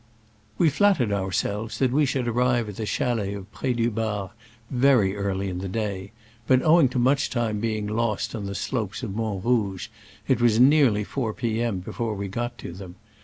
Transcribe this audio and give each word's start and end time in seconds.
We 0.57 0.71
flattered 0.71 1.11
ourselves 1.11 1.77
that 1.77 1.91
we 1.91 2.07
should 2.07 2.27
arrive 2.27 2.67
at 2.67 2.77
the 2.77 2.87
chalets 2.87 3.35
of 3.37 3.53
Pr6 3.53 3.75
du 3.77 3.91
Bar 3.91 4.31
very 4.71 5.15
early 5.15 5.47
in 5.47 5.59
the 5.59 5.67
day, 5.67 6.11
but, 6.47 6.63
owing 6.63 6.89
to 6.89 6.97
much 6.97 7.29
time 7.29 7.59
being 7.59 7.85
lost 7.85 8.33
on 8.33 8.47
the 8.47 8.55
slopes 8.55 9.03
of 9.03 9.13
Mont 9.15 9.45
Rouge, 9.45 9.89
it 10.27 10.41
was 10.41 10.59
nearly 10.59 11.03
4 11.03 11.35
p. 11.35 11.61
m. 11.61 11.81
before 11.81 12.15
we 12.15 12.27
got 12.27 12.57
to 12.57 12.73
them. 12.73 12.95